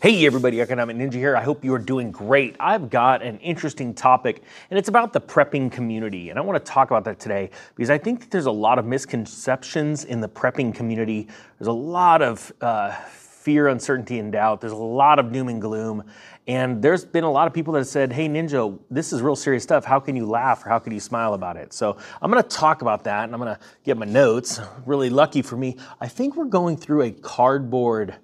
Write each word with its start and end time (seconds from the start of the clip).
Hey 0.00 0.24
everybody, 0.26 0.60
Economic 0.60 0.96
Ninja 0.96 1.14
here. 1.14 1.36
I 1.36 1.42
hope 1.42 1.64
you 1.64 1.74
are 1.74 1.78
doing 1.80 2.12
great. 2.12 2.54
I've 2.60 2.88
got 2.88 3.20
an 3.20 3.36
interesting 3.38 3.92
topic, 3.92 4.44
and 4.70 4.78
it's 4.78 4.88
about 4.88 5.12
the 5.12 5.20
prepping 5.20 5.72
community. 5.72 6.30
And 6.30 6.38
I 6.38 6.42
want 6.42 6.64
to 6.64 6.72
talk 6.72 6.92
about 6.92 7.02
that 7.06 7.18
today 7.18 7.50
because 7.74 7.90
I 7.90 7.98
think 7.98 8.20
that 8.20 8.30
there's 8.30 8.46
a 8.46 8.50
lot 8.52 8.78
of 8.78 8.84
misconceptions 8.84 10.04
in 10.04 10.20
the 10.20 10.28
prepping 10.28 10.72
community. 10.72 11.26
There's 11.58 11.66
a 11.66 11.72
lot 11.72 12.22
of 12.22 12.52
uh, 12.60 12.92
fear, 12.92 13.66
uncertainty, 13.66 14.20
and 14.20 14.30
doubt. 14.30 14.60
There's 14.60 14.72
a 14.72 14.76
lot 14.76 15.18
of 15.18 15.32
doom 15.32 15.48
and 15.48 15.60
gloom. 15.60 16.04
And 16.46 16.80
there's 16.80 17.04
been 17.04 17.24
a 17.24 17.32
lot 17.32 17.48
of 17.48 17.52
people 17.52 17.72
that 17.72 17.80
have 17.80 17.88
said, 17.88 18.12
hey, 18.12 18.28
Ninja, 18.28 18.78
this 18.92 19.12
is 19.12 19.20
real 19.20 19.34
serious 19.34 19.64
stuff. 19.64 19.84
How 19.84 19.98
can 19.98 20.14
you 20.14 20.26
laugh 20.26 20.64
or 20.64 20.68
how 20.68 20.78
can 20.78 20.92
you 20.92 21.00
smile 21.00 21.34
about 21.34 21.56
it? 21.56 21.72
So 21.72 21.96
I'm 22.22 22.30
going 22.30 22.40
to 22.40 22.48
talk 22.48 22.82
about 22.82 23.02
that 23.02 23.24
and 23.24 23.34
I'm 23.34 23.40
going 23.40 23.52
to 23.52 23.60
get 23.82 23.96
my 23.96 24.06
notes. 24.06 24.60
Really 24.86 25.10
lucky 25.10 25.42
for 25.42 25.56
me. 25.56 25.76
I 26.00 26.06
think 26.06 26.36
we're 26.36 26.44
going 26.44 26.76
through 26.76 27.02
a 27.02 27.10
cardboard 27.10 28.14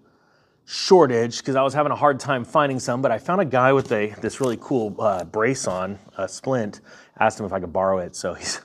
shortage 0.66 1.38
because 1.38 1.56
I 1.56 1.62
was 1.62 1.74
having 1.74 1.92
a 1.92 1.96
hard 1.96 2.18
time 2.18 2.44
finding 2.44 2.80
some, 2.80 3.02
but 3.02 3.10
I 3.10 3.18
found 3.18 3.40
a 3.40 3.44
guy 3.44 3.72
with 3.72 3.92
a 3.92 4.14
this 4.20 4.40
really 4.40 4.58
cool 4.60 4.94
uh, 4.98 5.24
brace 5.24 5.66
on, 5.66 5.98
a 6.16 6.28
splint. 6.28 6.80
Asked 7.18 7.40
him 7.40 7.46
if 7.46 7.52
I 7.52 7.60
could 7.60 7.72
borrow 7.72 7.98
it, 7.98 8.16
so 8.16 8.34
he's 8.34 8.60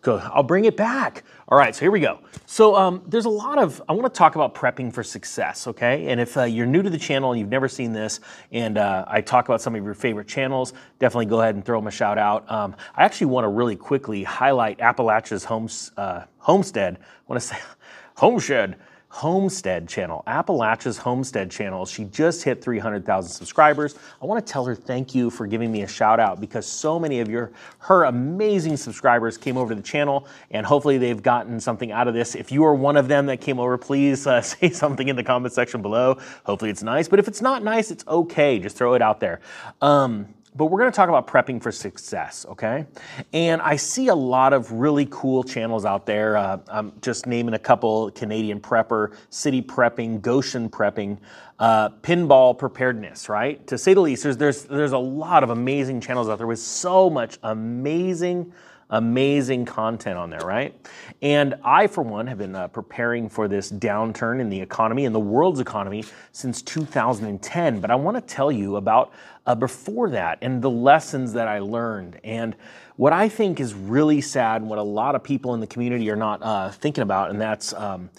good. 0.00 0.22
I'll 0.22 0.42
bring 0.42 0.64
it 0.64 0.76
back. 0.76 1.24
All 1.48 1.58
right, 1.58 1.74
so 1.74 1.80
here 1.80 1.90
we 1.90 2.00
go. 2.00 2.20
So 2.46 2.74
um, 2.74 3.02
there's 3.06 3.26
a 3.26 3.30
lot 3.30 3.58
of 3.58 3.82
I 3.88 3.92
want 3.92 4.12
to 4.12 4.16
talk 4.16 4.34
about 4.34 4.54
prepping 4.54 4.92
for 4.92 5.02
success, 5.02 5.66
okay? 5.66 6.06
And 6.08 6.20
if 6.20 6.36
uh, 6.36 6.44
you're 6.44 6.66
new 6.66 6.82
to 6.82 6.90
the 6.90 6.98
channel 6.98 7.32
and 7.32 7.40
you've 7.40 7.50
never 7.50 7.68
seen 7.68 7.92
this, 7.92 8.20
and 8.52 8.78
uh, 8.78 9.04
I 9.06 9.20
talk 9.20 9.48
about 9.48 9.60
some 9.60 9.74
of 9.74 9.84
your 9.84 9.94
favorite 9.94 10.28
channels, 10.28 10.72
definitely 10.98 11.26
go 11.26 11.40
ahead 11.40 11.54
and 11.54 11.64
throw 11.64 11.78
them 11.78 11.86
a 11.86 11.90
shout 11.90 12.18
out. 12.18 12.50
Um, 12.50 12.76
I 12.94 13.04
actually 13.04 13.28
want 13.28 13.44
to 13.44 13.48
really 13.48 13.76
quickly 13.76 14.22
highlight 14.22 14.80
Appalachia's 14.80 15.44
homes, 15.44 15.92
uh, 15.96 16.24
homestead. 16.38 16.98
I 17.00 17.04
want 17.26 17.42
to 17.42 17.46
say 17.48 17.58
homestead 18.16 18.76
Homestead 19.12 19.88
channel, 19.88 20.22
Appalachia's 20.28 20.96
Homestead 20.96 21.50
channel. 21.50 21.84
She 21.84 22.04
just 22.04 22.44
hit 22.44 22.62
300,000 22.62 23.28
subscribers. 23.28 23.96
I 24.22 24.26
want 24.26 24.44
to 24.44 24.52
tell 24.52 24.64
her 24.64 24.74
thank 24.76 25.16
you 25.16 25.30
for 25.30 25.48
giving 25.48 25.72
me 25.72 25.82
a 25.82 25.88
shout 25.88 26.20
out 26.20 26.40
because 26.40 26.64
so 26.64 26.96
many 26.98 27.18
of 27.18 27.28
your 27.28 27.50
her 27.80 28.04
amazing 28.04 28.76
subscribers 28.76 29.36
came 29.36 29.56
over 29.56 29.70
to 29.70 29.74
the 29.74 29.86
channel 29.86 30.28
and 30.52 30.64
hopefully 30.64 30.96
they've 30.96 31.20
gotten 31.20 31.58
something 31.58 31.90
out 31.90 32.06
of 32.06 32.14
this. 32.14 32.36
If 32.36 32.52
you 32.52 32.64
are 32.64 32.74
one 32.74 32.96
of 32.96 33.08
them 33.08 33.26
that 33.26 33.40
came 33.40 33.58
over, 33.58 33.76
please 33.76 34.28
uh, 34.28 34.40
say 34.42 34.70
something 34.70 35.08
in 35.08 35.16
the 35.16 35.24
comment 35.24 35.52
section 35.52 35.82
below. 35.82 36.16
Hopefully 36.44 36.70
it's 36.70 36.84
nice, 36.84 37.08
but 37.08 37.18
if 37.18 37.26
it's 37.26 37.42
not 37.42 37.64
nice, 37.64 37.90
it's 37.90 38.06
okay. 38.06 38.60
Just 38.60 38.76
throw 38.76 38.94
it 38.94 39.02
out 39.02 39.18
there. 39.18 39.40
Um, 39.82 40.28
but 40.60 40.66
we're 40.66 40.78
going 40.78 40.92
to 40.92 40.94
talk 40.94 41.08
about 41.08 41.26
prepping 41.26 41.62
for 41.62 41.72
success, 41.72 42.44
okay? 42.46 42.84
And 43.32 43.62
I 43.62 43.76
see 43.76 44.08
a 44.08 44.14
lot 44.14 44.52
of 44.52 44.70
really 44.70 45.08
cool 45.10 45.42
channels 45.42 45.86
out 45.86 46.04
there. 46.04 46.36
Uh, 46.36 46.58
I'm 46.68 46.92
just 47.00 47.26
naming 47.26 47.54
a 47.54 47.58
couple 47.58 48.10
Canadian 48.10 48.60
Prepper, 48.60 49.14
City 49.30 49.62
Prepping, 49.62 50.20
Goshen 50.20 50.68
Prepping, 50.68 51.16
uh, 51.60 51.88
Pinball 52.02 52.58
Preparedness, 52.58 53.30
right? 53.30 53.66
To 53.68 53.78
say 53.78 53.94
the 53.94 54.02
least, 54.02 54.22
there's, 54.22 54.36
there's, 54.36 54.64
there's 54.64 54.92
a 54.92 54.98
lot 54.98 55.42
of 55.42 55.48
amazing 55.48 55.98
channels 55.98 56.28
out 56.28 56.36
there 56.36 56.46
with 56.46 56.58
so 56.58 57.08
much 57.08 57.38
amazing 57.42 58.52
amazing 58.90 59.64
content 59.64 60.18
on 60.18 60.30
there, 60.30 60.40
right? 60.40 60.74
And 61.22 61.54
I, 61.64 61.86
for 61.86 62.02
one, 62.02 62.26
have 62.26 62.38
been 62.38 62.54
uh, 62.54 62.68
preparing 62.68 63.28
for 63.28 63.48
this 63.48 63.70
downturn 63.70 64.40
in 64.40 64.48
the 64.48 64.60
economy, 64.60 65.04
in 65.04 65.12
the 65.12 65.20
world's 65.20 65.60
economy, 65.60 66.04
since 66.32 66.60
2010. 66.62 67.80
But 67.80 67.90
I 67.90 67.94
want 67.94 68.16
to 68.16 68.20
tell 68.20 68.50
you 68.52 68.76
about 68.76 69.12
uh, 69.46 69.54
before 69.54 70.10
that 70.10 70.38
and 70.42 70.60
the 70.60 70.70
lessons 70.70 71.32
that 71.32 71.48
I 71.48 71.60
learned. 71.60 72.20
And 72.24 72.56
what 72.96 73.12
I 73.12 73.28
think 73.28 73.60
is 73.60 73.72
really 73.74 74.20
sad, 74.20 74.60
and 74.60 74.68
what 74.70 74.78
a 74.78 74.82
lot 74.82 75.14
of 75.14 75.22
people 75.22 75.54
in 75.54 75.60
the 75.60 75.66
community 75.66 76.10
are 76.10 76.16
not 76.16 76.42
uh, 76.42 76.70
thinking 76.70 77.02
about, 77.02 77.30
and 77.30 77.40
that's 77.40 77.72
um, 77.72 78.10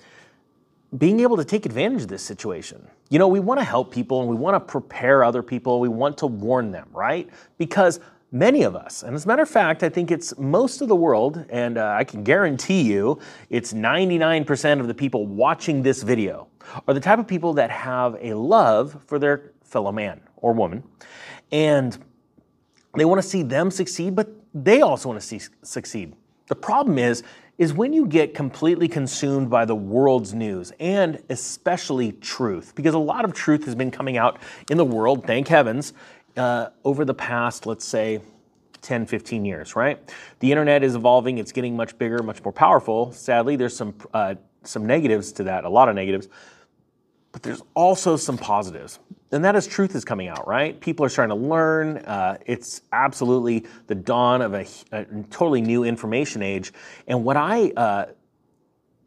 being 0.98 1.20
able 1.20 1.38
to 1.38 1.46
take 1.46 1.66
advantage 1.66 2.04
of 2.04 2.08
this 2.08 2.24
situation. 2.24 2.88
You 3.10 3.20
know, 3.20 3.28
we 3.28 3.40
want 3.40 3.60
to 3.60 3.64
help 3.64 3.92
people 3.92 4.22
and 4.22 4.30
we 4.30 4.36
want 4.36 4.56
to 4.56 4.60
prepare 4.60 5.24
other 5.24 5.44
people. 5.44 5.80
We 5.80 5.90
want 5.90 6.18
to 6.20 6.28
warn 6.28 6.72
them, 6.72 6.88
right? 6.94 7.30
Because 7.58 8.00
many 8.32 8.64
of 8.64 8.76
us, 8.76 9.04
and 9.04 9.16
as 9.16 9.26
a 9.26 9.28
matter 9.28 9.42
of 9.42 9.50
fact, 9.50 9.84
I 9.84 9.90
think 9.90 10.10
it's 10.10 10.38
most 10.38 10.82
of 10.82 10.88
the 10.88 10.96
world, 10.96 11.46
and 11.50 11.78
uh, 11.78 11.96
I 11.98 12.04
can 12.04 12.24
guarantee 12.24 12.82
you 12.82 13.20
it's 13.50 13.74
99% 13.74 14.80
of 14.80 14.88
the 14.88 14.94
people 14.94 15.28
watching 15.28 15.84
this 15.84 16.04
video 16.04 16.48
are 16.88 16.94
the 16.94 17.00
type 17.00 17.20
of 17.20 17.28
people 17.28 17.54
that 17.54 17.70
have 17.70 18.16
a 18.22 18.34
love 18.34 18.98
for 19.06 19.20
their 19.20 19.52
fellow 19.64 19.92
man 19.92 20.22
or 20.38 20.54
woman. 20.54 20.84
And 21.52 21.98
they 22.96 23.06
want 23.06 23.22
to 23.22 23.28
see 23.28 23.44
them 23.44 23.72
succeed, 23.72 24.16
but 24.16 24.30
they 24.54 24.82
also 24.82 25.10
want 25.10 25.22
to 25.22 25.26
see 25.26 25.40
succeed. 25.64 26.16
The 26.48 26.56
problem 26.56 26.98
is, 26.98 27.24
is 27.58 27.74
when 27.74 27.94
you 27.94 28.08
get 28.08 28.34
completely 28.34 28.88
consumed 28.88 29.50
by 29.50 29.66
the 29.66 29.76
world's 29.76 30.34
news 30.34 30.74
and 30.80 31.22
especially 31.30 32.14
truth, 32.14 32.74
because 32.76 32.96
a 32.96 33.00
lot 33.00 33.24
of 33.24 33.34
truth 33.34 33.66
has 33.66 33.76
been 33.76 33.92
coming 33.92 34.18
out 34.18 34.40
in 34.70 34.78
the 34.78 34.86
world, 34.86 35.26
thank 35.28 35.48
heavens, 35.48 35.94
uh, 36.38 36.70
over 36.84 37.06
the 37.06 37.14
past, 37.14 37.66
let's 37.66 37.86
say, 37.86 38.22
10, 38.82 39.06
15 39.06 39.46
years, 39.46 39.76
right? 39.76 40.00
The 40.40 40.52
internet 40.52 40.84
is 40.84 40.96
evolving, 40.96 41.38
it's 41.38 41.52
getting 41.52 41.76
much 41.76 41.98
bigger, 41.98 42.24
much 42.24 42.44
more 42.44 42.52
powerful. 42.52 43.12
Sadly, 43.12 43.56
there's 43.56 43.76
some, 43.76 43.94
uh, 44.14 44.36
some 44.64 44.86
negatives 44.86 45.32
to 45.34 45.44
that, 45.44 45.66
a 45.66 45.70
lot 45.70 45.88
of 45.88 45.96
negatives, 45.96 46.28
but 47.32 47.44
there's 47.44 47.62
also 47.76 48.18
some 48.18 48.38
positives. 48.38 49.00
And 49.32 49.46
that 49.46 49.56
is 49.56 49.66
truth 49.66 49.96
is 49.96 50.04
coming 50.04 50.28
out, 50.28 50.48
right? 50.48 50.78
People 50.80 51.06
are 51.06 51.10
starting 51.10 51.38
to 51.38 51.48
learn. 51.48 51.98
Uh, 52.00 52.38
it's 52.46 52.82
absolutely 52.92 53.66
the 53.88 53.96
dawn 53.96 54.42
of 54.42 54.54
a, 54.54 54.66
a, 54.92 55.06
totally 55.30 55.62
new 55.62 55.86
information 55.86 56.42
age. 56.42 56.74
And 57.08 57.24
what 57.24 57.38
I 57.38 57.72
uh, 57.78 58.06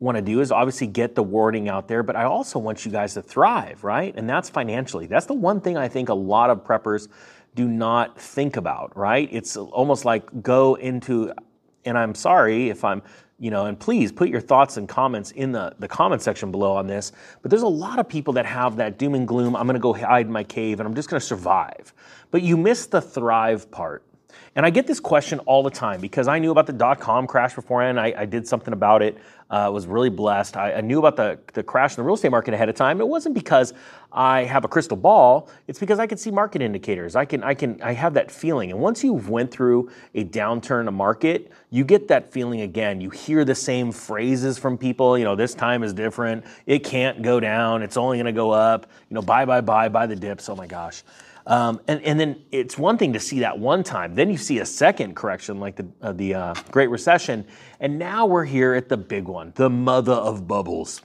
want 0.05 0.17
to 0.17 0.23
do 0.23 0.41
is 0.41 0.53
obviously 0.53 0.87
get 0.87 1.15
the 1.15 1.23
wording 1.23 1.69
out 1.69 1.89
there, 1.89 2.03
but 2.03 2.15
I 2.15 2.25
also 2.25 2.59
want 2.59 2.85
you 2.85 2.93
guys 2.93 3.15
to 3.15 3.23
thrive, 3.23 3.83
right? 3.83 4.15
And 4.17 4.29
that's 4.29 4.49
financially. 4.49 5.07
That's 5.07 5.27
the 5.27 5.35
one 5.35 5.61
thing 5.61 5.77
I 5.77 5.89
think 5.89 6.11
a 6.11 6.15
lot 6.15 6.51
of 6.51 6.63
preppers 6.63 7.09
do 7.55 7.67
not 7.67 8.21
think 8.21 8.57
about, 8.57 8.97
right? 8.97 9.29
It's 9.33 9.57
almost 9.57 10.05
like 10.05 10.43
go 10.43 10.75
into, 10.75 11.33
and 11.85 11.97
I'm 11.97 12.15
sorry 12.15 12.69
if 12.69 12.85
I'm, 12.85 13.03
you 13.39 13.51
know, 13.51 13.67
and 13.67 13.79
please 13.79 14.13
put 14.13 14.29
your 14.29 14.41
thoughts 14.41 14.77
and 14.77 14.89
comments 14.89 15.31
in 15.33 15.53
the, 15.53 15.75
the 15.79 15.89
comment 15.89 16.23
section 16.23 16.51
below 16.51 16.73
on 16.77 16.87
this. 16.87 17.13
But 17.43 17.51
there's 17.51 17.63
a 17.63 17.69
lot 17.69 17.99
of 17.99 18.09
people 18.09 18.35
that 18.35 18.47
have 18.47 18.77
that 18.77 18.99
doom 18.99 19.15
and 19.15 19.27
gloom. 19.27 19.57
I'm 19.57 19.67
going 19.67 19.75
to 19.75 19.81
go 19.81 19.93
hide 19.93 20.27
in 20.27 20.33
my 20.33 20.45
cave 20.45 20.81
and 20.81 20.87
I'm 20.87 20.95
just 20.95 21.09
going 21.09 21.21
to 21.21 21.27
survive. 21.27 21.93
But 22.31 22.43
you 22.43 22.57
miss 22.57 22.87
the 22.87 23.01
thrive 23.01 23.71
part 23.71 24.05
and 24.57 24.65
I 24.65 24.71
get 24.71 24.87
this 24.87 25.01
question 25.01 25.39
all 25.41 25.63
the 25.63 25.71
time 25.71 26.01
because 26.01 26.29
I 26.29 26.39
knew 26.39 26.51
about 26.53 26.67
the 26.67 26.73
dot 26.73 27.01
com 27.01 27.27
crash 27.27 27.55
beforehand. 27.55 27.99
I, 27.99 28.15
I 28.17 28.25
did 28.27 28.47
something 28.47 28.73
about 28.73 29.03
it. 29.03 29.19
Uh, 29.51 29.71
was 29.71 29.87
really 29.87 30.09
blessed. 30.09 30.57
I, 30.57 30.73
I, 30.73 30.81
knew 30.81 30.99
about 30.99 31.17
the, 31.17 31.39
the 31.53 31.63
crash 31.63 31.93
in 31.93 31.97
the 31.97 32.03
real 32.03 32.15
estate 32.15 32.31
market 32.31 32.55
ahead 32.55 32.69
of 32.69 32.75
time. 32.75 33.01
It 33.01 33.07
wasn't 33.07 33.35
because 33.35 33.75
I 34.11 34.45
have 34.45 34.65
a 34.65 34.69
crystal 34.69 34.97
ball. 34.97 35.51
It's 35.69 35.79
because 35.79 35.99
I 35.99 36.07
can 36.07 36.17
see 36.19 36.31
market 36.31 36.63
indicators. 36.63 37.15
I 37.15 37.25
can 37.25 37.45
I 37.45 37.55
can 37.55 37.81
I 37.83 37.93
have 37.93 38.15
that 38.15 38.31
feeling. 38.31 38.71
And 38.73 38.81
once 38.81 39.05
you've 39.05 39.29
went 39.29 39.51
through 39.51 39.91
a 40.15 40.25
downturn 40.25 40.81
in 40.83 40.89
a 40.89 40.93
market, 40.93 41.53
you 41.71 41.85
get 41.85 42.09
that 42.09 42.33
feeling 42.33 42.63
again. 42.63 43.01
You 43.01 43.11
hear 43.11 43.45
the 43.45 43.55
same 43.55 43.93
phrases 43.93 44.59
from 44.59 44.79
people. 44.79 45.19
You 45.19 45.25
know, 45.25 45.37
this 45.37 45.55
time 45.55 45.83
is 45.83 45.93
different. 45.93 46.45
It 46.67 46.81
can't 46.81 47.23
go 47.23 47.39
down. 47.39 47.83
It's 47.83 47.99
only 47.99 48.17
going 48.17 48.27
to 48.27 48.33
go 48.33 48.51
up. 48.51 48.87
You 49.11 49.15
know, 49.15 49.23
buy 49.23 49.45
buy 49.45 49.61
buy 49.61 49.89
buy 49.89 50.07
the 50.07 50.17
dips. 50.17 50.49
Oh 50.49 50.57
my 50.57 50.67
gosh. 50.67 51.03
Um, 51.47 51.81
and, 51.89 52.03
and 52.03 52.19
then 52.19 52.43
it's 52.53 52.79
one 52.79 52.97
thing 52.97 53.13
to 53.13 53.21
see 53.21 53.41
that 53.41 53.59
one 53.59 53.83
time. 53.83 54.15
Then 54.15 54.31
you 54.31 54.39
see 54.39 54.61
a 54.61 54.67
second 54.67 55.15
correction 55.15 55.61
like 55.61 55.77
the, 55.77 55.87
uh, 56.01 56.13
the 56.13 56.35
uh, 56.35 56.55
Great 56.71 56.89
Recession. 56.89 57.47
And 57.81 57.99
now 57.99 58.27
we're 58.27 58.45
here 58.45 58.75
at 58.75 58.89
the 58.89 58.97
big 58.97 59.25
one, 59.25 59.53
the 59.57 59.69
mother 59.69 60.13
of 60.13 60.49
bubbles. 60.49 61.03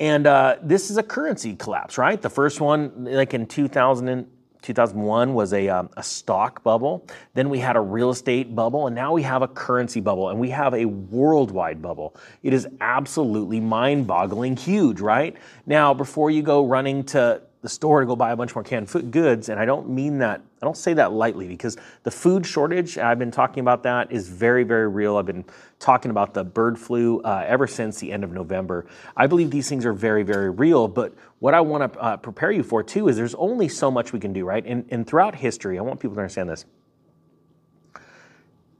And 0.00 0.26
uh, 0.26 0.56
this 0.62 0.90
is 0.90 0.96
a 0.96 1.02
currency 1.02 1.54
collapse, 1.54 1.98
right? 1.98 2.20
The 2.20 2.30
first 2.30 2.60
one, 2.60 3.04
like 3.04 3.34
in 3.34 3.46
2000 3.46 4.08
and, 4.08 4.26
2001 4.62 5.34
was 5.34 5.52
a, 5.52 5.68
um, 5.68 5.90
a 5.96 6.02
stock 6.02 6.62
bubble. 6.62 7.06
Then 7.34 7.50
we 7.50 7.58
had 7.58 7.76
a 7.76 7.80
real 7.80 8.10
estate 8.10 8.54
bubble, 8.54 8.86
and 8.86 8.94
now 8.94 9.12
we 9.12 9.22
have 9.22 9.42
a 9.42 9.48
currency 9.48 10.00
bubble, 10.00 10.30
and 10.30 10.38
we 10.38 10.50
have 10.50 10.72
a 10.74 10.84
worldwide 10.84 11.82
bubble. 11.82 12.16
It 12.42 12.52
is 12.52 12.66
absolutely 12.80 13.60
mind 13.60 14.06
boggling 14.06 14.56
huge, 14.56 15.00
right? 15.00 15.36
Now, 15.66 15.92
before 15.92 16.30
you 16.30 16.42
go 16.42 16.64
running 16.64 17.04
to 17.06 17.42
the 17.62 17.68
store 17.68 18.00
to 18.00 18.06
go 18.06 18.16
buy 18.16 18.32
a 18.32 18.36
bunch 18.36 18.54
more 18.56 18.64
canned 18.64 18.90
food 18.90 19.12
goods. 19.12 19.48
And 19.48 19.58
I 19.58 19.64
don't 19.64 19.88
mean 19.88 20.18
that, 20.18 20.40
I 20.60 20.66
don't 20.66 20.76
say 20.76 20.94
that 20.94 21.12
lightly 21.12 21.46
because 21.46 21.76
the 22.02 22.10
food 22.10 22.44
shortage, 22.44 22.98
I've 22.98 23.20
been 23.20 23.30
talking 23.30 23.60
about 23.60 23.84
that, 23.84 24.10
is 24.10 24.28
very, 24.28 24.64
very 24.64 24.88
real. 24.88 25.16
I've 25.16 25.26
been 25.26 25.44
talking 25.78 26.10
about 26.10 26.34
the 26.34 26.42
bird 26.42 26.76
flu 26.76 27.20
uh, 27.20 27.44
ever 27.46 27.68
since 27.68 28.00
the 28.00 28.10
end 28.10 28.24
of 28.24 28.32
November. 28.32 28.86
I 29.16 29.28
believe 29.28 29.52
these 29.52 29.68
things 29.68 29.86
are 29.86 29.92
very, 29.92 30.24
very 30.24 30.50
real. 30.50 30.88
But 30.88 31.14
what 31.38 31.54
I 31.54 31.60
want 31.60 31.92
to 31.92 32.00
uh, 32.00 32.16
prepare 32.16 32.50
you 32.50 32.64
for 32.64 32.82
too 32.82 33.06
is 33.06 33.16
there's 33.16 33.36
only 33.36 33.68
so 33.68 33.92
much 33.92 34.12
we 34.12 34.18
can 34.18 34.32
do, 34.32 34.44
right? 34.44 34.64
And, 34.66 34.84
and 34.90 35.06
throughout 35.06 35.36
history, 35.36 35.78
I 35.78 35.82
want 35.82 36.00
people 36.00 36.16
to 36.16 36.20
understand 36.20 36.50
this. 36.50 36.64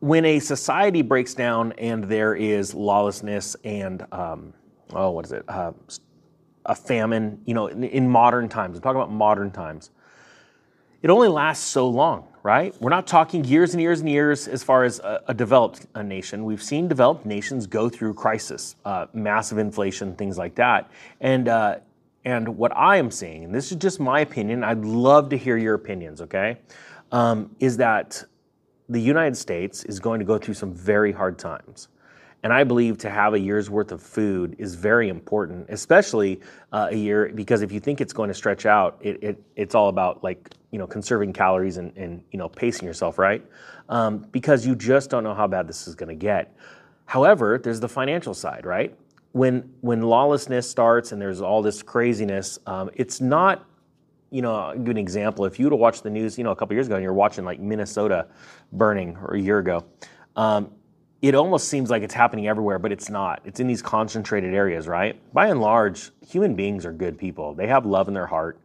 When 0.01 0.25
a 0.25 0.41
society 0.41 1.03
breaks 1.03 1.35
down 1.35 1.71
and 1.79 2.03
there 2.03 2.35
is 2.35 2.75
lawlessness 2.75 3.55
and, 3.63 4.05
um, 4.11 4.53
oh, 4.93 5.11
what 5.11 5.27
is 5.27 5.31
it? 5.31 5.45
Uh, 5.47 5.71
a 6.67 6.75
famine, 6.75 7.41
you 7.45 7.55
know, 7.55 7.67
in, 7.67 7.85
in 7.85 8.09
modern 8.09 8.49
times. 8.49 8.77
I'm 8.77 8.83
talking 8.83 9.01
about 9.01 9.13
modern 9.13 9.51
times. 9.51 9.91
It 11.03 11.11
only 11.11 11.29
lasts 11.29 11.67
so 11.67 11.89
long, 11.89 12.29
right? 12.45 12.75
We're 12.81 12.91
not 12.91 13.09
talking 13.09 13.45
years 13.45 13.75
and 13.75 13.81
years 13.81 14.01
and 14.01 14.09
years 14.09 14.47
as 14.47 14.63
far 14.63 14.85
as 14.85 15.01
a, 15.01 15.23
a 15.29 15.35
developed 15.35 15.87
a 15.95 16.03
nation. 16.03 16.45
We've 16.45 16.63
seen 16.63 16.87
developed 16.87 17.27
nations 17.27 17.67
go 17.67 17.89
through 17.89 18.15
crisis, 18.15 18.77
uh, 18.85 19.07
massive 19.13 19.59
inflation, 19.59 20.15
things 20.15 20.39
like 20.39 20.55
that. 20.57 20.91
And 21.21 21.49
uh, 21.49 21.79
and 22.25 22.57
what 22.57 22.77
I 22.77 22.99
am 22.99 23.11
seeing, 23.11 23.45
and 23.45 23.53
this 23.53 23.73
is 23.73 23.79
just 23.79 23.99
my 23.99 24.21
opinion, 24.21 24.63
I'd 24.63 24.85
love 24.85 25.29
to 25.31 25.37
hear 25.37 25.57
your 25.57 25.75
opinions, 25.75 26.21
okay? 26.21 26.59
Um, 27.11 27.51
is 27.59 27.77
that 27.79 28.23
the 28.89 29.01
United 29.01 29.37
States 29.37 29.85
is 29.85 29.99
going 29.99 30.21
to 30.21 30.25
go 30.25 30.39
through 30.39 30.55
some 30.55 30.73
very 30.73 31.11
hard 31.11 31.39
times. 31.39 31.89
And 32.43 32.53
I 32.53 32.65
believe 32.65 32.99
to 32.99 33.11
have 33.11 33.35
a 33.35 33.39
year's 33.39 33.71
worth 33.71 33.93
of 33.93 34.03
food 34.03 34.57
is 34.59 34.75
very 34.75 35.09
important, 35.09 35.67
especially 35.69 36.41
uh, 36.73 36.89
a 36.91 36.97
year, 36.97 37.31
because 37.35 37.63
if 37.63 37.71
you 37.71 37.79
think 37.79 38.01
it's 38.01 38.13
going 38.13 38.29
to 38.29 38.35
stretch 38.35 38.67
out, 38.67 38.99
it, 39.01 39.23
it, 39.23 39.43
it's 39.55 39.75
all 39.75 39.89
about 39.89 40.25
like, 40.25 40.51
you 40.73 40.79
know, 40.79 40.87
conserving 40.87 41.33
calories 41.33 41.77
and, 41.77 41.97
and 41.97 42.23
you 42.33 42.39
know, 42.39 42.49
pacing 42.49 42.87
yourself, 42.87 43.19
right? 43.19 43.45
Um, 43.89 44.27
because 44.33 44.67
you 44.67 44.75
just 44.75 45.09
don't 45.09 45.23
know 45.23 45.35
how 45.35 45.47
bad 45.47 45.69
this 45.69 45.87
is 45.87 45.95
going 45.95 46.09
to 46.09 46.15
get. 46.17 46.57
However, 47.07 47.59
there's 47.63 47.81
the 47.81 47.89
financial 47.89 48.35
side, 48.35 48.67
right? 48.67 48.97
When, 49.33 49.73
when 49.81 50.03
lawlessness 50.03 50.69
starts 50.69 51.13
and 51.13 51.23
there's 51.23 51.41
all 51.41 51.63
this 51.63 51.83
craziness, 51.83 52.59
um, 52.67 52.91
it's 52.95 53.21
not 53.21 53.67
you 54.33 54.41
know, 54.41 54.57
I'll 54.57 54.79
give 54.79 54.89
an 54.89 54.97
example. 54.97 55.45
If 55.45 55.59
you 55.59 55.67
would 55.67 55.75
have 55.75 55.79
watched 55.79 56.05
the 56.05 56.11
news, 56.11 56.39
you 56.39 56.45
know, 56.45 56.53
a 56.53 56.57
couple 56.57 56.75
years 56.75 56.87
ago, 56.87 56.97
and 56.97 57.05
you're 57.05 57.13
watching 57.13 57.45
like 57.45 57.61
Minnesota 57.61 58.27
burning, 58.73 59.15
or 59.19 59.35
a 59.35 59.41
year 59.41 59.59
ago, 59.59 59.85
um, 60.37 60.73
it 61.23 61.37
almost 61.37 61.69
seems 61.69 61.89
like 61.89 62.03
it's 62.03 62.15
happening 62.15 62.49
everywhere, 62.49 62.81
but 62.81 62.91
it's 62.91 63.09
not. 63.09 63.41
It's 63.45 63.61
in 63.61 63.69
these 63.69 63.81
concentrated 63.81 64.53
areas, 64.53 64.89
right? 64.89 65.17
By 65.33 65.47
and 65.47 65.61
large, 65.61 66.11
human 66.27 66.57
beings 66.57 66.85
are 66.85 66.93
good 66.93 67.17
people. 67.17 67.55
They 67.55 67.69
have 67.69 67.87
love 67.87 68.09
in 68.09 68.15
their 68.15 68.27
heart. 68.27 68.59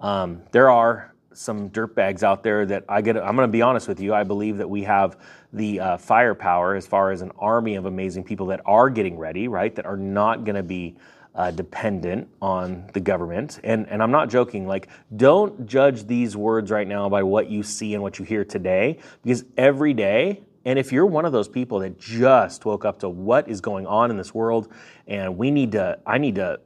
Um, 0.00 0.42
there 0.52 0.70
are 0.70 1.12
some 1.32 1.68
dirtbags 1.68 2.22
out 2.22 2.44
there 2.44 2.64
that 2.64 2.84
I 2.88 3.02
get. 3.02 3.16
I'm 3.16 3.34
going 3.34 3.48
to 3.48 3.52
be 3.52 3.60
honest 3.60 3.88
with 3.88 3.98
you. 3.98 4.14
I 4.14 4.22
believe 4.22 4.58
that 4.58 4.70
we 4.70 4.84
have 4.84 5.18
the 5.52 5.80
uh, 5.80 5.96
firepower 5.98 6.76
as 6.76 6.86
far 6.86 7.10
as 7.10 7.22
an 7.22 7.32
army 7.38 7.74
of 7.74 7.86
amazing 7.86 8.22
people 8.22 8.46
that 8.46 8.60
are 8.64 8.88
getting 8.88 9.18
ready, 9.18 9.48
right? 9.48 9.74
That 9.74 9.84
are 9.84 9.96
not 9.96 10.44
going 10.44 10.56
to 10.56 10.62
be 10.62 10.96
uh, 11.34 11.50
dependent 11.50 12.28
on 12.40 12.88
the 12.94 13.00
government. 13.00 13.60
And, 13.64 13.88
and 13.88 14.02
I'm 14.02 14.12
not 14.12 14.30
joking. 14.30 14.66
Like, 14.66 14.88
don't 15.16 15.66
judge 15.66 16.06
these 16.06 16.36
words 16.36 16.70
right 16.70 16.86
now 16.86 17.08
by 17.08 17.24
what 17.24 17.50
you 17.50 17.62
see 17.62 17.94
and 17.94 18.02
what 18.02 18.18
you 18.18 18.24
hear 18.24 18.44
today, 18.44 18.98
because 19.22 19.44
every 19.56 19.92
day 19.92 20.42
and 20.66 20.80
if 20.80 20.90
you're 20.90 21.06
one 21.06 21.24
of 21.24 21.30
those 21.30 21.48
people 21.48 21.78
that 21.78 21.96
just 21.96 22.64
woke 22.64 22.84
up 22.84 22.98
to 22.98 23.08
what 23.08 23.48
is 23.48 23.60
going 23.60 23.86
on 23.86 24.10
in 24.10 24.16
this 24.16 24.34
world, 24.34 24.72
and 25.06 25.38
we 25.38 25.52
need 25.52 25.72
to, 25.72 25.96
I 26.04 26.18
need 26.18 26.34
to 26.34 26.58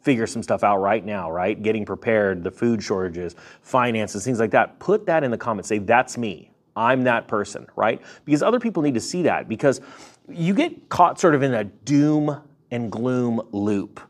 figure 0.00 0.26
some 0.26 0.42
stuff 0.42 0.64
out 0.64 0.78
right 0.78 1.04
now, 1.04 1.30
right? 1.30 1.62
Getting 1.62 1.84
prepared, 1.84 2.42
the 2.42 2.50
food 2.50 2.82
shortages, 2.82 3.36
finances, 3.60 4.24
things 4.24 4.40
like 4.40 4.52
that. 4.52 4.78
Put 4.78 5.04
that 5.04 5.22
in 5.22 5.30
the 5.30 5.36
comments. 5.36 5.68
Say, 5.68 5.78
that's 5.78 6.16
me. 6.16 6.50
I'm 6.74 7.04
that 7.04 7.28
person, 7.28 7.66
right? 7.76 8.00
Because 8.24 8.42
other 8.42 8.58
people 8.58 8.82
need 8.82 8.94
to 8.94 9.00
see 9.00 9.22
that 9.24 9.50
because 9.50 9.82
you 10.30 10.54
get 10.54 10.88
caught 10.88 11.20
sort 11.20 11.34
of 11.34 11.42
in 11.42 11.52
a 11.52 11.64
doom 11.64 12.40
and 12.70 12.90
gloom 12.90 13.42
loop. 13.52 14.00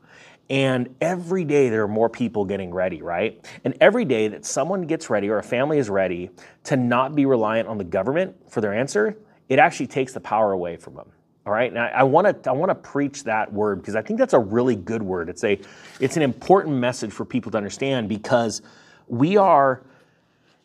And 0.48 0.94
every 1.00 1.44
day 1.44 1.68
there 1.68 1.82
are 1.82 1.88
more 1.88 2.08
people 2.08 2.44
getting 2.44 2.72
ready, 2.72 3.02
right? 3.02 3.44
And 3.64 3.74
every 3.80 4.04
day 4.04 4.28
that 4.28 4.44
someone 4.44 4.82
gets 4.82 5.10
ready 5.10 5.28
or 5.28 5.38
a 5.38 5.42
family 5.42 5.78
is 5.78 5.90
ready 5.90 6.30
to 6.64 6.76
not 6.76 7.16
be 7.16 7.26
reliant 7.26 7.66
on 7.66 7.78
the 7.78 7.84
government 7.84 8.36
for 8.48 8.60
their 8.60 8.72
answer, 8.72 9.16
it 9.48 9.58
actually 9.58 9.86
takes 9.86 10.12
the 10.12 10.20
power 10.20 10.52
away 10.52 10.76
from 10.76 10.94
them. 10.94 11.10
All 11.44 11.52
right, 11.52 11.70
and 11.70 11.78
I 11.78 12.04
want 12.04 12.44
to 12.44 12.50
I 12.50 12.52
want 12.52 12.70
to 12.70 12.74
preach 12.76 13.24
that 13.24 13.52
word 13.52 13.80
because 13.80 13.96
I 13.96 14.02
think 14.02 14.20
that's 14.20 14.32
a 14.32 14.38
really 14.38 14.76
good 14.76 15.02
word. 15.02 15.28
It's 15.28 15.42
a 15.42 15.58
it's 15.98 16.16
an 16.16 16.22
important 16.22 16.76
message 16.76 17.10
for 17.10 17.24
people 17.24 17.50
to 17.50 17.58
understand 17.58 18.08
because 18.08 18.62
we 19.08 19.36
are 19.36 19.82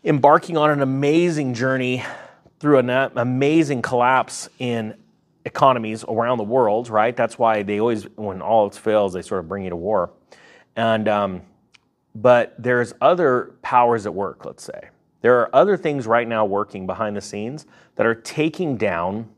embarking 0.04 0.56
on 0.56 0.70
an 0.70 0.84
amazing 0.84 1.56
journey 1.56 2.04
through 2.60 2.78
an 2.78 2.90
amazing 2.92 3.82
collapse 3.82 4.50
in 4.60 4.96
economies 5.46 6.04
around 6.08 6.38
the 6.38 6.44
world. 6.44 6.90
Right, 6.90 7.16
that's 7.16 7.40
why 7.40 7.64
they 7.64 7.80
always 7.80 8.04
when 8.16 8.44
all 8.44 8.66
else 8.66 8.78
fails 8.78 9.14
they 9.14 9.24
sort 9.24 9.40
of 9.40 9.50
bring 9.50 9.64
you 9.64 9.72
to 9.72 9.76
war, 9.76 10.12
and 10.76 11.08
um, 11.08 11.42
but 12.14 12.54
there's 12.60 12.94
other 13.02 13.56
powers 13.64 14.06
at 14.06 14.14
work. 14.14 14.46
Let's 14.46 14.64
say 14.64 14.90
there 15.22 15.40
are 15.40 15.54
other 15.54 15.78
things 15.78 16.08
right 16.08 16.28
now 16.28 16.46
working 16.46 16.86
behind 16.86 17.16
the 17.16 17.22
scenes 17.22 17.66
that 17.96 18.06
are 18.06 18.16
taking 18.16 18.78
down 18.78 19.30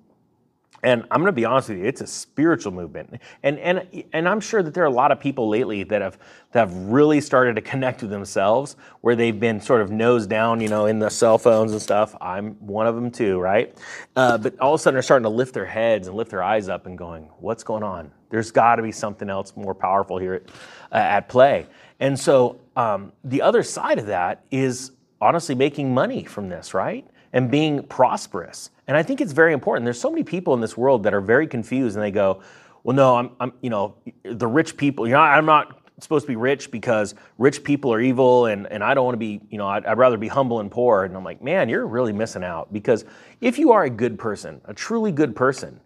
and 0.84 1.04
I'm 1.12 1.20
going 1.20 1.28
to 1.28 1.34
be 1.34 1.46
honest 1.46 1.70
with 1.70 1.80
you, 1.80 1.86
it's 1.86 2.02
a 2.02 2.08
spiritual 2.08 2.72
movement, 2.72 3.20
and 3.44 3.60
and 3.60 4.06
and 4.14 4.30
I'm 4.30 4.40
sure 4.40 4.64
that 4.64 4.74
there 4.74 4.84
are 4.84 4.88
a 4.88 4.92
lot 4.92 5.12
of 5.12 5.20
people 5.20 5.50
lately 5.50 5.84
that 5.84 6.02
have 6.02 6.18
that 6.52 6.60
have 6.60 6.74
really 6.74 7.20
started 7.20 7.56
to 7.56 7.62
connect 7.62 8.02
with 8.02 8.12
themselves, 8.12 8.78
where 9.02 9.16
they've 9.16 9.38
been 9.38 9.60
sort 9.60 9.82
of 9.82 9.92
nose 9.92 10.26
down, 10.26 10.62
you 10.62 10.70
know, 10.70 10.86
in 10.86 11.00
the 11.00 11.10
cell 11.10 11.38
phones 11.38 11.74
and 11.74 11.82
stuff. 11.82 12.16
I'm 12.22 12.52
one 12.66 12.88
of 12.88 12.96
them 12.96 13.12
too, 13.12 13.40
right? 13.40 13.78
Uh, 14.16 14.38
but 14.38 14.58
all 14.60 14.74
of 14.74 14.80
a 14.80 14.82
sudden, 14.82 14.96
they're 14.96 15.02
starting 15.02 15.24
to 15.24 15.30
lift 15.30 15.54
their 15.54 15.66
heads 15.66 16.08
and 16.08 16.16
lift 16.16 16.32
their 16.32 16.44
eyes 16.44 16.70
up 16.70 16.86
and 16.86 16.98
going, 16.98 17.24
"What's 17.40 17.64
going 17.64 17.84
on? 17.84 18.12
There's 18.30 18.52
got 18.52 18.78
to 18.78 18.84
be 18.84 18.92
something 18.92 19.30
else 19.30 19.56
more 19.58 19.76
powerful 19.76 20.18
here 20.18 20.36
at, 20.36 20.50
uh, 20.94 20.96
at 20.96 21.30
play." 21.30 21.68
And 22.00 22.18
so 22.18 22.62
um, 22.78 23.12
the 23.26 23.42
other 23.42 23.64
side 23.64 24.00
of 24.00 24.06
that 24.06 24.46
is 24.50 24.92
honestly 25.22 25.56
making 25.56 25.94
money 25.94 26.24
from 26.24 26.50
this, 26.50 26.74
right? 26.74 27.08
And 27.34 27.52
being 27.52 27.84
prosperous. 27.84 28.72
And 28.88 28.98
I 28.98 29.04
think 29.04 29.22
it's 29.22 29.34
very 29.34 29.54
important. 29.54 29.86
There's 29.86 30.00
so 30.00 30.10
many 30.10 30.24
people 30.24 30.54
in 30.54 30.62
this 30.62 30.76
world 30.76 31.04
that 31.04 31.14
are 31.14 31.22
very 31.22 31.48
confused 31.48 31.96
and 31.96 32.04
they 32.04 32.12
go, 32.12 32.42
well, 32.84 32.96
no, 32.96 33.16
I'm, 33.16 33.32
I'm 33.40 33.54
you 33.62 33.70
know, 33.70 33.96
the 34.24 34.48
rich 34.48 34.78
people, 34.78 35.06
you 35.06 35.14
know, 35.14 35.20
I'm 35.20 35.46
not 35.46 35.80
supposed 36.00 36.26
to 36.26 36.28
be 36.32 36.36
rich 36.36 36.72
because 36.72 37.14
rich 37.38 37.64
people 37.64 37.94
are 37.94 38.00
evil 38.00 38.46
and, 38.46 38.68
and 38.68 38.84
I 38.84 38.94
don't 38.94 39.06
want 39.06 39.16
to 39.16 39.20
be, 39.20 39.42
you 39.50 39.58
know, 39.58 39.68
I'd, 39.68 39.86
I'd, 39.86 39.98
rather 39.98 40.18
be 40.18 40.30
humble 40.30 40.62
and 40.62 40.72
poor. 40.72 41.04
And 41.04 41.16
I'm 41.16 41.24
like, 41.24 41.42
man, 41.42 41.70
you're 41.70 41.86
really 41.86 42.14
missing 42.14 42.44
out 42.44 42.72
because 42.72 43.06
if 43.42 43.60
you 43.60 43.72
are 43.74 43.84
a 43.84 43.90
good 43.90 44.18
person, 44.18 44.62
a 44.66 44.74
truly 44.74 45.12
good 45.12 45.36
person, 45.36 45.80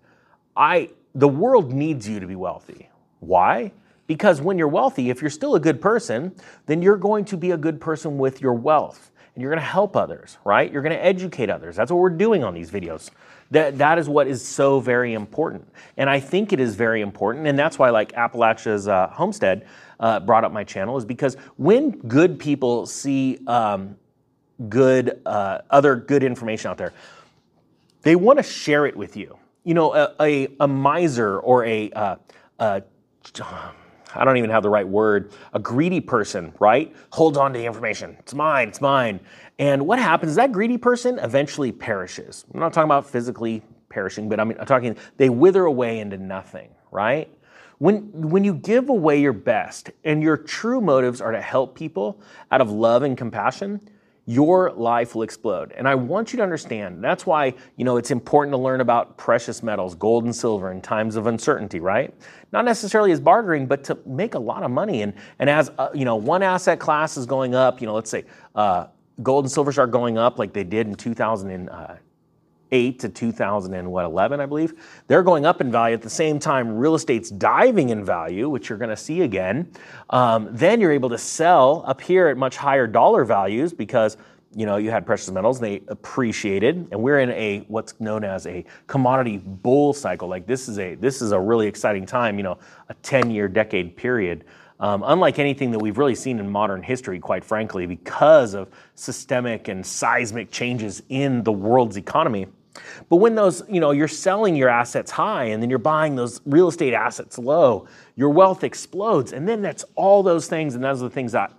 I, 0.55 0.91
the 1.15 1.27
world 1.27 1.73
needs 1.73 2.07
you 2.07 2.19
to 2.19 2.27
be 2.27 2.35
wealthy. 2.35 2.89
Why? 3.19 3.71
Because 4.05 4.41
when 4.41 4.57
you're 4.57 4.67
wealthy, 4.67 5.09
if 5.09 5.21
you're 5.21 5.31
still 5.31 5.55
a 5.55 5.59
good 5.59 5.81
person, 5.81 6.35
then 6.65 6.81
you're 6.81 6.97
going 6.97 7.25
to 7.25 7.37
be 7.37 7.51
a 7.51 7.57
good 7.57 7.81
person 7.81 8.17
with 8.17 8.41
your 8.41 8.53
wealth 8.53 9.11
and 9.33 9.41
you're 9.41 9.49
going 9.49 9.61
to 9.61 9.65
help 9.65 9.95
others, 9.95 10.37
right? 10.43 10.71
You're 10.71 10.81
going 10.81 10.95
to 10.95 11.03
educate 11.03 11.49
others. 11.49 11.75
That's 11.75 11.91
what 11.91 11.97
we're 11.97 12.09
doing 12.09 12.43
on 12.43 12.53
these 12.53 12.69
videos. 12.69 13.09
That, 13.51 13.77
that 13.79 13.97
is 13.97 14.07
what 14.07 14.27
is 14.27 14.45
so 14.45 14.79
very 14.79 15.13
important. 15.13 15.67
And 15.97 16.09
I 16.09 16.19
think 16.19 16.53
it 16.53 16.59
is 16.59 16.75
very 16.75 17.01
important. 17.01 17.47
And 17.47 17.57
that's 17.57 17.77
why, 17.79 17.89
like 17.89 18.13
Appalachia's 18.13 18.87
uh, 18.87 19.07
Homestead 19.07 19.67
uh, 19.99 20.19
brought 20.19 20.43
up 20.43 20.51
my 20.51 20.63
channel, 20.63 20.97
is 20.97 21.05
because 21.05 21.35
when 21.57 21.91
good 21.91 22.39
people 22.39 22.85
see 22.85 23.39
um, 23.47 23.95
good, 24.69 25.21
uh, 25.25 25.59
other 25.69 25.95
good 25.95 26.23
information 26.23 26.71
out 26.71 26.77
there, 26.77 26.93
they 28.01 28.15
want 28.15 28.37
to 28.37 28.43
share 28.43 28.85
it 28.85 28.95
with 28.95 29.15
you. 29.15 29.37
You 29.63 29.73
know, 29.73 29.93
a, 29.93 30.13
a, 30.19 30.47
a 30.59 30.67
miser 30.67 31.39
or 31.39 31.65
a, 31.65 31.91
uh, 31.91 32.15
a 32.59 32.83
I 34.15 34.25
don't 34.25 34.37
even 34.37 34.49
have 34.49 34.63
the 34.63 34.69
right 34.69 34.87
word, 34.87 35.31
a 35.53 35.59
greedy 35.59 35.99
person, 35.99 36.53
right? 36.59 36.95
Holds 37.11 37.37
on 37.37 37.53
to 37.53 37.59
the 37.59 37.65
information. 37.65 38.15
It's 38.19 38.33
mine, 38.33 38.69
it's 38.69 38.81
mine. 38.81 39.19
And 39.59 39.85
what 39.85 39.99
happens 39.99 40.31
is 40.31 40.35
that 40.37 40.51
greedy 40.51 40.77
person 40.77 41.19
eventually 41.19 41.71
perishes. 41.71 42.45
I'm 42.53 42.59
not 42.59 42.73
talking 42.73 42.87
about 42.87 43.09
physically 43.09 43.63
perishing, 43.89 44.29
but 44.29 44.39
I 44.39 44.43
mean, 44.43 44.57
I'm 44.59 44.65
talking, 44.65 44.97
they 45.17 45.29
wither 45.29 45.65
away 45.65 45.99
into 45.99 46.17
nothing, 46.17 46.69
right? 46.91 47.29
When, 47.79 48.29
when 48.29 48.43
you 48.43 48.53
give 48.53 48.89
away 48.89 49.19
your 49.19 49.33
best 49.33 49.91
and 50.03 50.23
your 50.23 50.37
true 50.37 50.79
motives 50.79 51.21
are 51.21 51.31
to 51.31 51.41
help 51.41 51.75
people 51.75 52.21
out 52.51 52.61
of 52.61 52.71
love 52.71 53.03
and 53.03 53.17
compassion, 53.17 53.81
your 54.25 54.71
life 54.71 55.15
will 55.15 55.23
explode. 55.23 55.73
And 55.73 55.87
I 55.87 55.95
want 55.95 56.31
you 56.31 56.37
to 56.37 56.43
understand 56.43 57.03
that's 57.03 57.25
why, 57.25 57.53
you 57.75 57.83
know, 57.83 57.97
it's 57.97 58.11
important 58.11 58.53
to 58.53 58.57
learn 58.57 58.79
about 58.79 59.17
precious 59.17 59.61
metals, 59.61 59.95
gold 59.95 60.23
and 60.23 60.35
silver 60.35 60.71
in 60.71 60.81
times 60.81 61.15
of 61.15 61.27
uncertainty, 61.27 61.79
right? 61.79 62.13
Not 62.53 62.63
necessarily 62.63 63.11
as 63.11 63.19
bartering, 63.19 63.65
but 63.65 63.83
to 63.85 63.97
make 64.05 64.35
a 64.35 64.39
lot 64.39 64.63
of 64.63 64.71
money. 64.71 65.01
And, 65.01 65.13
and 65.39 65.49
as, 65.49 65.71
uh, 65.77 65.89
you 65.93 66.05
know, 66.05 66.15
one 66.15 66.41
asset 66.41 66.79
class 66.79 67.17
is 67.17 67.25
going 67.25 67.53
up, 67.53 67.81
you 67.81 67.87
know, 67.87 67.93
let's 67.93 68.09
say 68.09 68.23
uh, 68.55 68.87
gold 69.21 69.45
and 69.45 69.51
silver 69.51 69.71
start 69.71 69.91
going 69.91 70.17
up 70.17 70.39
like 70.39 70.53
they 70.53 70.63
did 70.63 70.87
in 70.87 70.95
2000 70.95 71.69
uh, 71.69 71.97
2008 72.73 72.99
to 72.99 73.09
2011, 73.09 74.39
I 74.39 74.45
believe. 74.45 74.73
They're 75.07 75.23
going 75.23 75.45
up 75.45 75.61
in 75.61 75.71
value. 75.71 75.93
At 75.93 76.01
the 76.01 76.09
same 76.09 76.39
time, 76.39 76.75
real 76.75 76.95
estate's 76.95 77.29
diving 77.29 77.89
in 77.89 78.03
value, 78.03 78.49
which 78.49 78.69
you're 78.69 78.79
going 78.79 78.89
to 78.89 78.97
see 78.97 79.21
again. 79.21 79.71
Um, 80.09 80.49
then 80.51 80.81
you're 80.81 80.91
able 80.91 81.09
to 81.09 81.17
sell 81.17 81.83
up 81.85 82.01
here 82.01 82.27
at 82.27 82.37
much 82.37 82.57
higher 82.57 82.87
dollar 82.87 83.25
values 83.25 83.73
because 83.73 84.17
you 84.55 84.65
know 84.65 84.77
you 84.77 84.91
had 84.91 85.05
precious 85.05 85.31
metals 85.31 85.59
and 85.59 85.65
they 85.65 85.81
appreciated 85.87 86.87
and 86.91 87.01
we're 87.01 87.19
in 87.19 87.31
a 87.31 87.65
what's 87.69 87.99
known 87.99 88.23
as 88.23 88.45
a 88.45 88.63
commodity 88.85 89.37
bull 89.37 89.93
cycle 89.93 90.27
like 90.27 90.45
this 90.45 90.69
is 90.69 90.77
a 90.77 90.93
this 90.93 91.23
is 91.23 91.31
a 91.31 91.39
really 91.39 91.65
exciting 91.65 92.05
time 92.05 92.37
you 92.37 92.43
know 92.43 92.59
a 92.89 92.93
10 93.01 93.31
year 93.31 93.47
decade 93.47 93.97
period 93.97 94.45
um, 94.79 95.01
unlike 95.05 95.39
anything 95.39 95.71
that 95.71 95.79
we've 95.79 95.97
really 95.97 96.13
seen 96.13 96.39
in 96.39 96.49
modern 96.49 96.83
history, 96.83 97.17
quite 97.17 97.45
frankly, 97.45 97.85
because 97.85 98.53
of 98.53 98.69
systemic 98.95 99.69
and 99.69 99.85
seismic 99.85 100.51
changes 100.51 101.01
in 101.07 101.41
the 101.43 101.53
world's 101.53 101.95
economy. 101.95 102.47
But 103.09 103.17
when 103.17 103.35
those, 103.35 103.63
you 103.69 103.79
know, 103.79 103.91
you're 103.91 104.07
selling 104.07 104.55
your 104.55 104.69
assets 104.69 105.11
high 105.11 105.45
and 105.45 105.61
then 105.61 105.69
you're 105.69 105.79
buying 105.79 106.15
those 106.15 106.41
real 106.45 106.67
estate 106.67 106.93
assets 106.93 107.37
low, 107.37 107.87
your 108.15 108.29
wealth 108.29 108.63
explodes. 108.63 109.33
And 109.33 109.47
then 109.47 109.61
that's 109.61 109.85
all 109.95 110.23
those 110.23 110.47
things, 110.47 110.75
and 110.75 110.83
those 110.83 111.01
are 111.01 111.09
the 111.09 111.13
things 111.13 111.31
that 111.33 111.51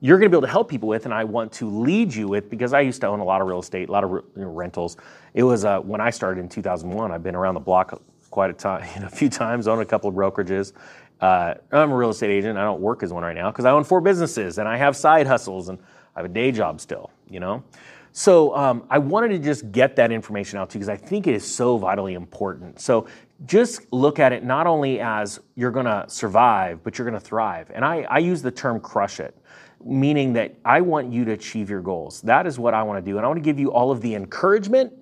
you're 0.00 0.18
going 0.18 0.30
to 0.30 0.34
be 0.34 0.38
able 0.38 0.46
to 0.46 0.52
help 0.52 0.68
people 0.68 0.88
with, 0.88 1.06
and 1.06 1.14
I 1.14 1.24
want 1.24 1.52
to 1.52 1.68
lead 1.68 2.14
you 2.14 2.28
with 2.28 2.50
because 2.50 2.74
I 2.74 2.80
used 2.80 3.00
to 3.00 3.06
own 3.06 3.20
a 3.20 3.24
lot 3.24 3.40
of 3.40 3.48
real 3.48 3.60
estate, 3.60 3.88
a 3.88 3.92
lot 3.92 4.04
of 4.04 4.10
you 4.10 4.22
know, 4.36 4.52
rentals. 4.52 4.98
It 5.32 5.42
was 5.42 5.64
uh, 5.64 5.80
when 5.80 6.00
I 6.00 6.10
started 6.10 6.40
in 6.40 6.48
2001. 6.48 7.10
I've 7.10 7.22
been 7.22 7.34
around 7.34 7.54
the 7.54 7.60
block 7.60 8.00
quite 8.30 8.50
a 8.50 8.52
time, 8.52 8.86
you 8.94 9.00
know, 9.00 9.06
a 9.06 9.10
few 9.10 9.30
times, 9.30 9.66
owned 9.66 9.80
a 9.80 9.86
couple 9.86 10.10
of 10.10 10.14
brokerages, 10.14 10.72
Uh, 11.20 11.54
I'm 11.72 11.90
a 11.90 11.96
real 11.96 12.10
estate 12.10 12.30
agent. 12.30 12.58
I 12.58 12.64
don't 12.64 12.80
work 12.80 13.02
as 13.02 13.10
one 13.10 13.22
right 13.22 13.34
now 13.34 13.50
because 13.50 13.64
I 13.64 13.70
own 13.70 13.84
four 13.84 14.02
businesses 14.02 14.58
and 14.58 14.68
I 14.68 14.76
have 14.76 14.94
side 14.94 15.26
hustles 15.26 15.70
and 15.70 15.78
I 16.14 16.20
have 16.20 16.26
a 16.26 16.34
day 16.34 16.52
job 16.52 16.78
still, 16.80 17.10
you 17.30 17.40
know? 17.40 17.62
So 18.18 18.56
um, 18.56 18.86
I 18.88 18.96
wanted 18.96 19.28
to 19.28 19.38
just 19.38 19.70
get 19.72 19.96
that 19.96 20.10
information 20.10 20.58
out 20.58 20.70
to 20.70 20.78
you 20.78 20.80
because 20.86 20.88
I 20.88 20.96
think 20.96 21.26
it 21.26 21.34
is 21.34 21.44
so 21.44 21.76
vitally 21.76 22.14
important. 22.14 22.80
So 22.80 23.08
just 23.44 23.92
look 23.92 24.18
at 24.18 24.32
it 24.32 24.42
not 24.42 24.66
only 24.66 25.00
as 25.00 25.38
you're 25.54 25.70
going 25.70 25.84
to 25.84 26.06
survive, 26.08 26.82
but 26.82 26.96
you're 26.96 27.06
going 27.06 27.20
to 27.20 27.24
thrive. 27.24 27.70
And 27.74 27.84
I, 27.84 28.06
I 28.08 28.20
use 28.20 28.40
the 28.40 28.50
term 28.50 28.80
crush 28.80 29.20
it, 29.20 29.36
meaning 29.84 30.32
that 30.32 30.54
I 30.64 30.80
want 30.80 31.12
you 31.12 31.26
to 31.26 31.32
achieve 31.32 31.68
your 31.68 31.82
goals. 31.82 32.22
That 32.22 32.46
is 32.46 32.58
what 32.58 32.72
I 32.72 32.84
want 32.84 33.04
to 33.04 33.10
do. 33.10 33.18
And 33.18 33.26
I 33.26 33.28
want 33.28 33.36
to 33.36 33.44
give 33.44 33.58
you 33.58 33.70
all 33.70 33.90
of 33.90 34.00
the 34.00 34.14
encouragement 34.14 34.94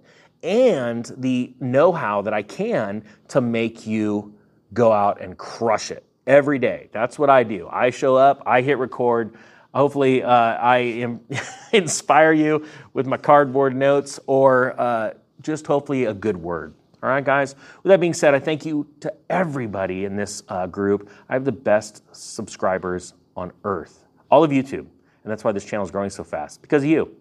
and 0.43 1.09
the 1.17 1.55
know 1.61 1.93
how 1.93 2.21
that 2.23 2.35
I 2.35 2.43
can 2.43 3.05
to 3.29 3.41
make 3.41 3.87
you 3.87 4.35
go 4.73 4.91
out 4.91 5.21
and 5.21 5.39
crush 5.39 5.93
it 5.93 6.05
every 6.27 6.59
day. 6.59 6.89
That's 6.91 7.17
what 7.17 7.31
I 7.31 7.45
do. 7.45 7.69
I 7.71 7.91
show 7.91 8.17
up, 8.17 8.43
I 8.45 8.61
hit 8.61 8.79
record. 8.79 9.37
Hopefully, 9.75 10.23
uh, 10.23 10.31
I 10.31 10.79
am 10.79 11.21
inspire 11.73 12.33
you 12.33 12.65
with 12.93 13.07
my 13.07 13.17
cardboard 13.17 13.75
notes 13.75 14.21
or 14.27 14.79
uh, 14.81 15.15
just 15.43 15.67
hopefully 15.67 16.05
a 16.05 16.15
good 16.15 16.37
word. 16.37 16.75
All 17.03 17.11
right, 17.11 17.25
guys. 17.25 17.55
With 17.83 17.91
that 17.91 18.01
being 18.01 18.15
said, 18.15 18.35
I 18.35 18.39
thank 18.39 18.65
you 18.65 18.87
to 19.01 19.13
everybody 19.29 20.05
in 20.07 20.17
this 20.17 20.43
uh, 20.49 20.67
group. 20.67 21.11
I 21.29 21.35
have 21.35 21.45
the 21.45 21.53
best 21.53 22.03
subscribers 22.13 23.13
on 23.37 23.53
earth, 23.65 24.07
all 24.31 24.43
of 24.43 24.51
YouTube. 24.51 24.87
And 25.25 25.31
that's 25.31 25.45
why 25.45 25.53
this 25.53 25.65
channel 25.65 25.85
is 25.85 25.91
growing 25.91 26.11
so 26.11 26.25
fast, 26.25 26.63
because 26.63 26.83
of 26.83 26.89
you. 26.89 27.15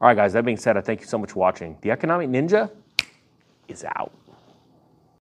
All 0.00 0.08
right, 0.08 0.16
guys, 0.16 0.32
that 0.34 0.44
being 0.44 0.56
said, 0.56 0.76
I 0.76 0.80
thank 0.82 1.00
you 1.00 1.06
so 1.06 1.18
much 1.18 1.32
for 1.32 1.40
watching. 1.40 1.76
The 1.80 1.90
Economic 1.90 2.30
Ninja 2.30 2.70
is 3.68 3.84
out. 3.84 4.12